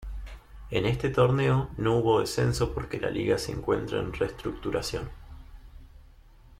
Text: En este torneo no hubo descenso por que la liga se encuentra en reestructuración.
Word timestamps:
En 0.71 0.87
este 0.87 1.11
torneo 1.11 1.69
no 1.77 1.95
hubo 1.97 2.21
descenso 2.21 2.73
por 2.73 2.89
que 2.89 2.99
la 2.99 3.11
liga 3.11 3.37
se 3.37 3.51
encuentra 3.51 3.99
en 3.99 4.11
reestructuración. 4.11 5.11